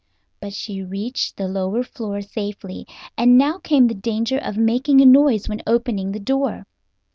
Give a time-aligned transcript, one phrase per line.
[0.39, 5.05] But she reached the lower floor safely, and now came the danger of making a
[5.05, 6.65] noise when opening the door.